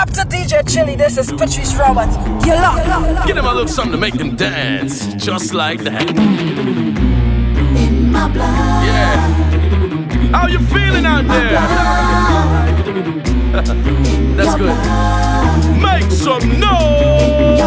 up 0.00 0.08
to 0.08 0.22
DJ 0.22 0.66
Chili, 0.66 0.96
this 0.96 1.18
is 1.18 1.30
Patrice 1.30 1.74
Roberts. 1.74 2.16
You're. 2.46 2.56
Get 3.26 3.36
him 3.36 3.44
a 3.44 3.52
little 3.52 3.68
something 3.68 3.92
to 3.92 3.98
make 3.98 4.14
him 4.14 4.34
dance, 4.34 5.12
just 5.14 5.52
like 5.52 5.80
that. 5.80 6.08
In 7.76 8.10
my 8.10 8.26
blood. 8.32 8.86
Yeah. 8.86 9.18
How 10.32 10.46
you 10.46 10.58
feeling 10.58 11.04
out 11.04 11.26
there? 11.26 11.60
That's 14.36 14.54
good. 14.56 14.74
Make 15.82 16.10
some 16.10 16.58
noise. 16.58 17.60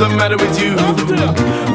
the 0.00 0.08
matter 0.16 0.40
with 0.40 0.56
you? 0.56 0.72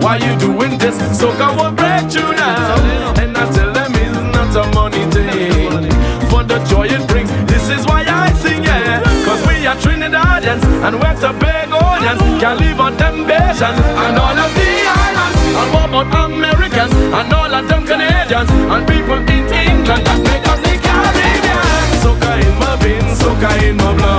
Why 0.02 0.18
you 0.18 0.34
doing 0.42 0.80
this? 0.82 0.98
So 1.14 1.30
I 1.30 1.54
will 1.54 1.70
break 1.78 2.10
you 2.10 2.26
now. 2.34 3.14
And 3.22 3.38
I 3.38 3.46
tell 3.54 3.72
them 3.72 3.94
it's 3.94 4.18
not 4.34 4.50
a 4.58 4.66
money 4.74 5.06
thing. 5.14 5.86
For 6.34 6.42
the 6.42 6.58
joy 6.66 6.90
it 6.90 7.06
brings, 7.08 7.30
this 7.46 7.70
is 7.70 7.86
why 7.86 8.02
I 8.02 8.34
sing, 8.42 8.64
yeah. 8.64 9.06
Cause 9.26 9.42
we 9.46 9.68
are 9.70 9.78
Trinidadians 9.78 10.66
and 10.82 10.96
we're 10.98 11.18
Tobagonians. 11.22 12.20
Can't 12.42 12.60
live 12.60 12.80
on 12.82 12.98
temptation 12.98 13.74
and 13.78 14.18
all 14.18 14.34
of 14.34 14.52
the 14.58 14.70
islands. 14.90 15.40
And 15.62 15.70
what 15.70 15.90
about 15.94 16.32
Americans 16.34 16.94
and 16.98 17.30
all 17.30 17.54
of 17.54 17.68
them 17.70 17.86
Canadians 17.86 18.50
and 18.50 18.82
people 18.90 19.22
in 19.22 19.46
England 19.54 20.02
that 20.02 20.20
make 20.26 20.46
up 20.50 20.60
the 20.66 20.74
Caribbean? 20.82 21.62
Soca 22.02 22.32
in 22.42 22.58
my 22.58 22.74
veins, 22.82 23.22
soca 23.22 23.54
in 23.62 23.78
my 23.78 23.94
blood. 23.94 24.15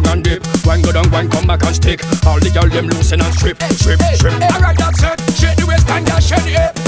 down 0.00 0.12
and 0.12 0.24
dip. 0.24 0.42
Wine 0.64 0.82
go 0.82 0.92
down, 0.92 1.10
wine 1.10 1.28
come 1.28 1.46
back 1.46 1.62
and 1.64 1.74
stick. 1.74 2.02
All 2.26 2.38
the 2.38 2.50
girls 2.50 2.72
them 2.72 2.88
loosen 2.88 3.20
and 3.20 3.34
strip, 3.34 3.62
strip, 3.72 4.00
strip. 4.14 4.32
Alright, 4.34 4.76
that's 4.76 5.02
it. 5.02 5.20
Shake 5.38 5.56
the 5.56 5.66
waist 5.66 5.88
and 5.90 6.06
yeah, 6.06 6.18
shake 6.18 6.42
the 6.44 6.50
hip. 6.50 6.85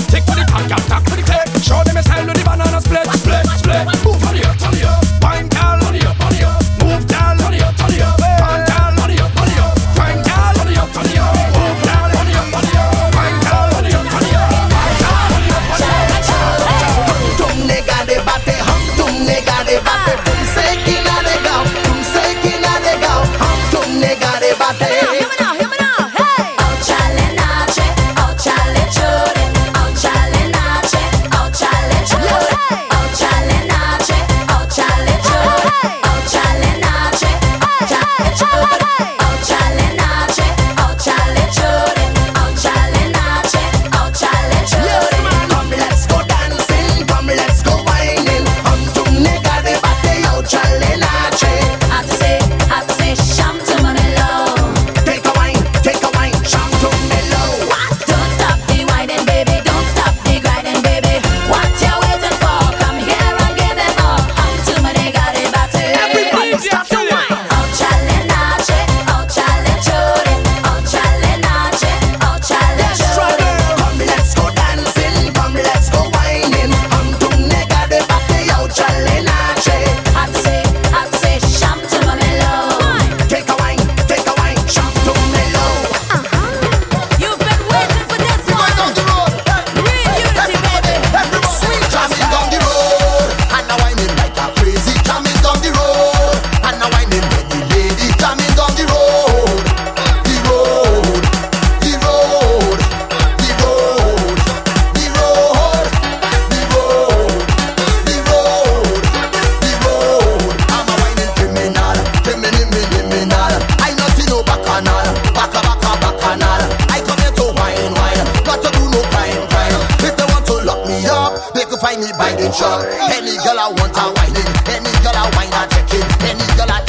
They 121.55 121.65
could 121.65 121.81
find 121.81 122.00
me 122.00 122.11
by 122.19 122.33
the 122.37 122.53
shore. 122.53 122.85
Any 123.12 123.37
girl 123.45 123.59
I 123.59 123.69
want, 123.79 123.97
I 123.97 124.11
whining. 124.12 124.53
Any 124.69 124.93
girl 125.03 125.17
I 125.17 125.27
whine, 125.37 125.53
I 125.53 125.67
take 125.71 125.95
it. 125.97 126.05
Any 126.29 126.47
girl 126.56 126.71
I 126.71 126.88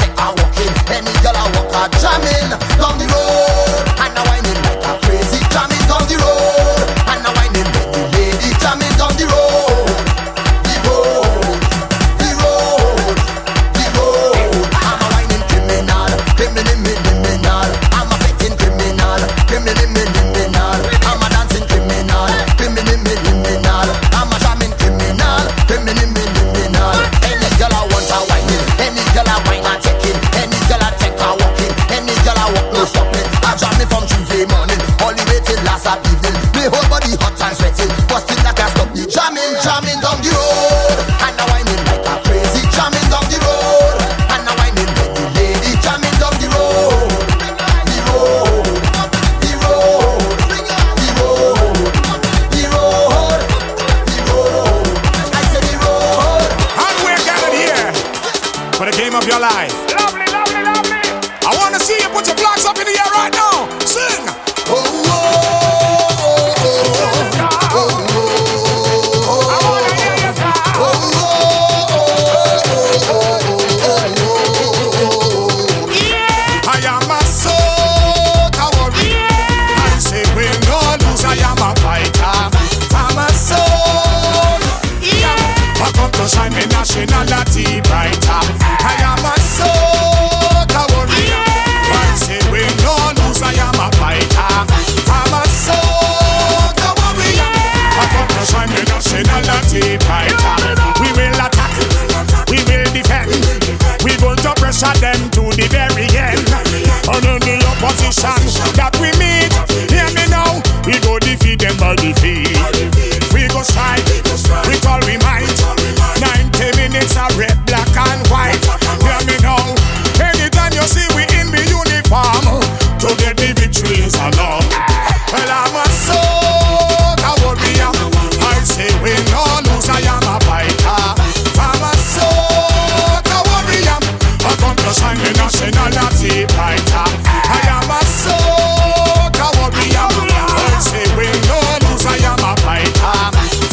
I'm 135.09 135.17
the 135.25 135.33
nationality 135.41 136.45
fighter. 136.53 137.05
I 137.25 137.57
am 137.65 137.89
a 137.89 137.97
soldier. 138.13 139.49
warrior. 139.57 140.05
World 140.05 140.81
say 140.85 141.01
we 141.17 141.25
no 141.49 141.57
lose. 141.81 142.05
I 142.05 142.21
am 142.29 142.37
a 142.37 142.53
fighter. 142.61 143.17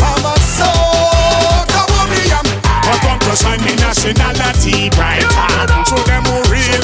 I'm 0.01 0.25
a 0.25 0.33
soldier. 0.57 1.85
warrior. 1.93 2.41
But 2.41 2.99
come 3.05 3.21
to 3.21 3.37
shine 3.37 3.61
the 3.69 3.77
nationality 3.85 4.89
brighter. 4.97 5.29
Show 5.85 6.01
them 6.09 6.25
who 6.25 6.41
real. 6.49 6.81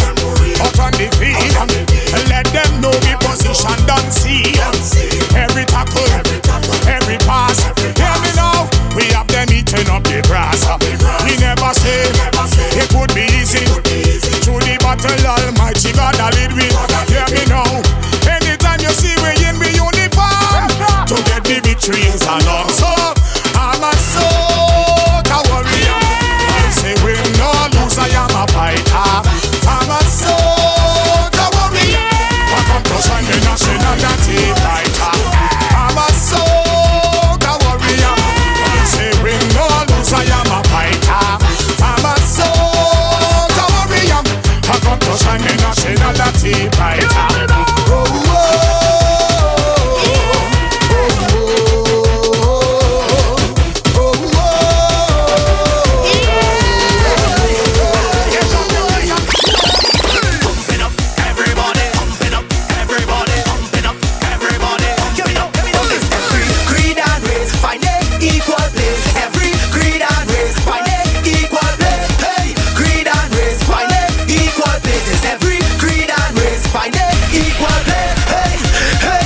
Out 0.61 0.77
on 0.85 0.93
the 1.01 1.09
field. 1.17 1.57
Let 2.29 2.45
them 2.53 2.85
know 2.85 2.93
we 3.09 3.17
position 3.25 3.81
done 3.89 4.05
see. 4.13 4.53
Every 5.33 5.65
tackle, 5.65 6.13
every 6.85 7.17
pass. 7.25 7.57
Hear 7.97 8.17
me 8.21 8.29
now. 8.37 8.69
We 8.93 9.09
have 9.17 9.29
them 9.33 9.49
eating 9.49 9.89
up 9.89 10.05
the 10.05 10.21
grass. 10.29 10.61
We 11.25 11.41
never 11.41 11.73
say 11.73 12.02
tell 15.03 15.27
all 15.27 15.62
hey, 78.33 78.57
hey. 79.07 79.22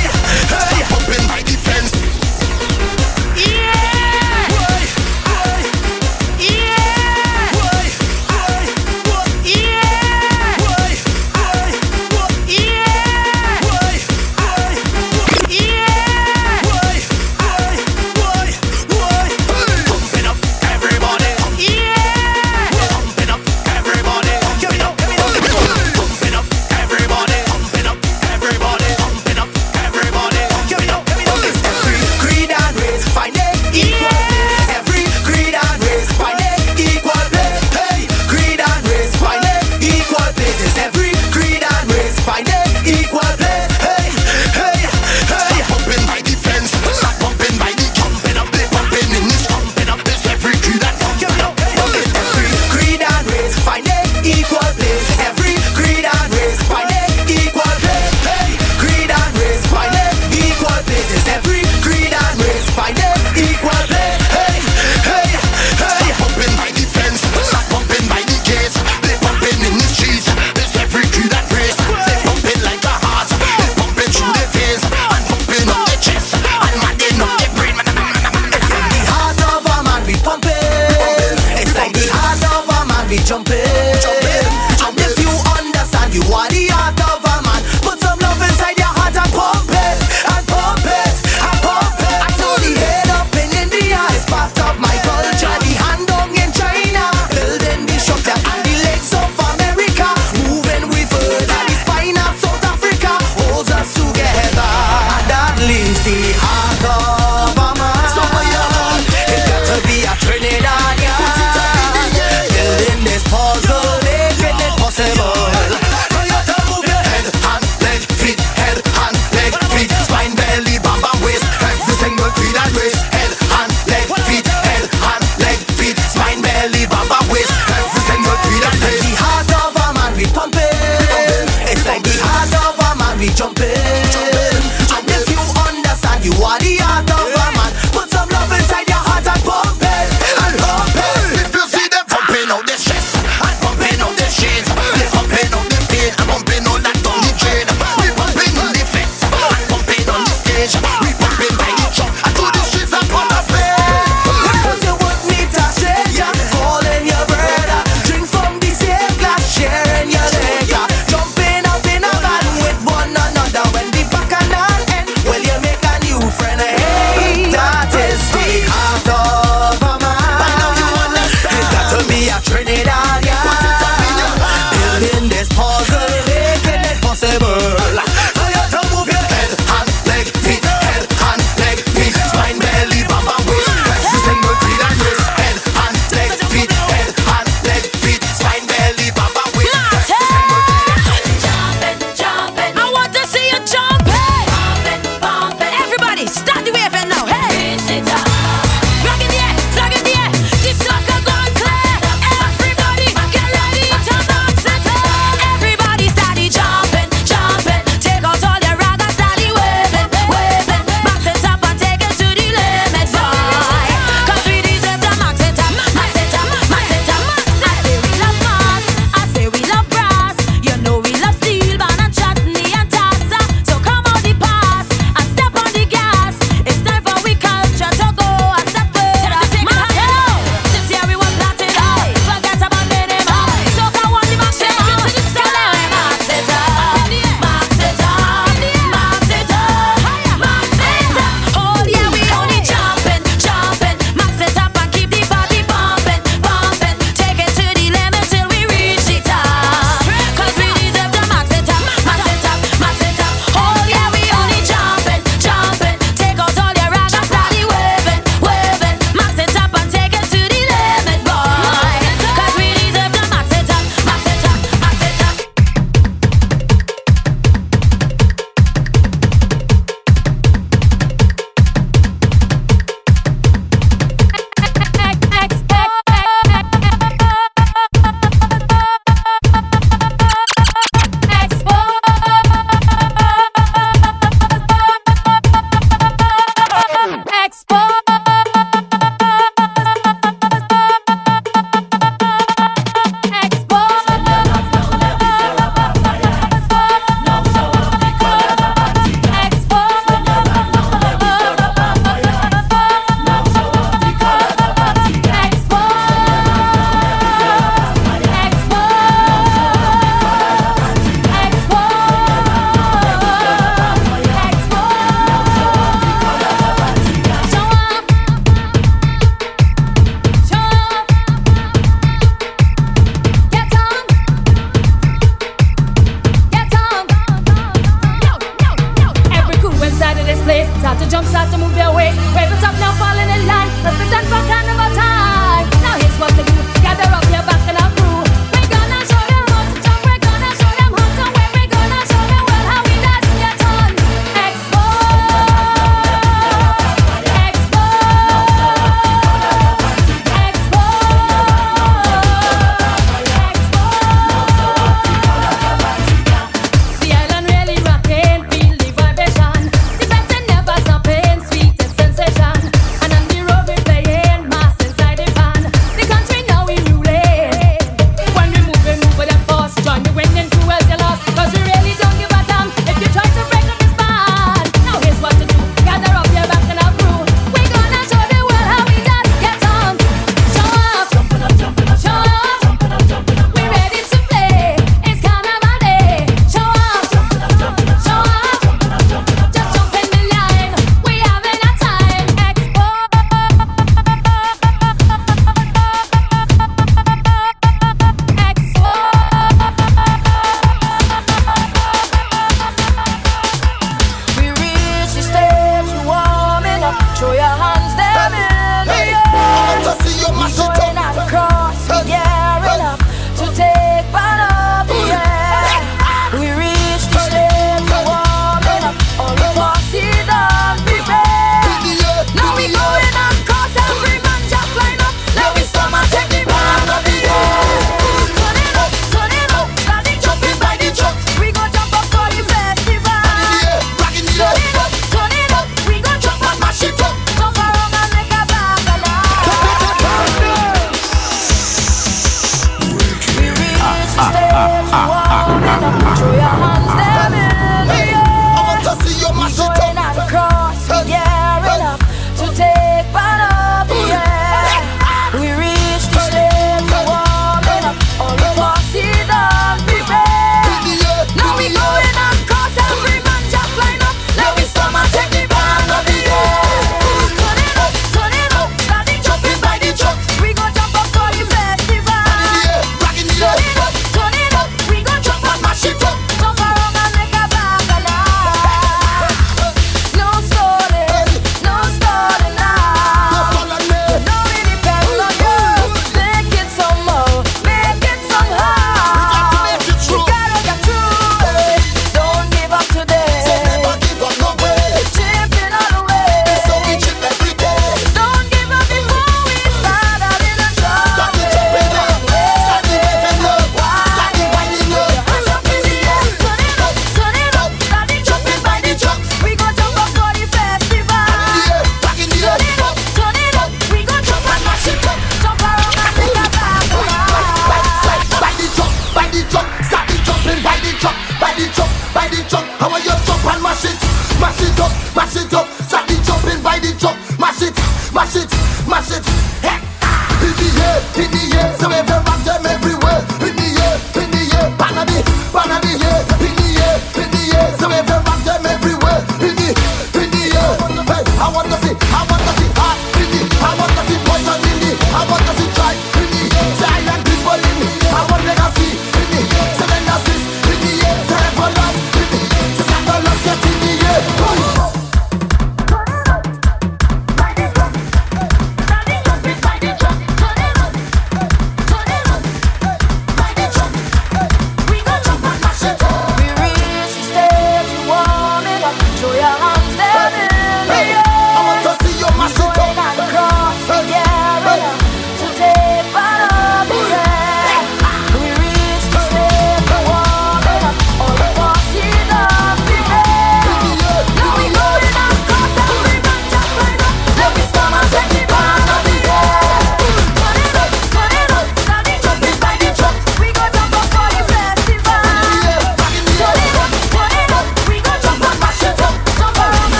Mash 528.16 528.36
it, 528.36 528.50
mash 528.88 529.10
it, 529.10 529.45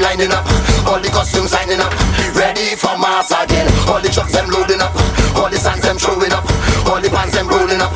lining 0.00 0.32
up. 0.32 0.44
All 0.88 0.98
the 0.98 1.08
costumes 1.12 1.50
signing 1.52 1.80
up. 1.80 1.92
Ready 2.34 2.74
for 2.74 2.96
mass 2.98 3.30
again. 3.30 3.68
All 3.86 4.00
the 4.00 4.08
trucks 4.08 4.32
them 4.32 4.48
loading 4.50 4.80
up. 4.80 4.92
All 5.36 5.48
the 5.48 5.56
sands 5.56 5.84
them 5.84 5.98
showing 5.98 6.32
up. 6.32 6.44
All 6.88 7.00
the 7.00 7.08
pants 7.08 7.36
them 7.36 7.46
rolling 7.46 7.80
up. 7.80 7.92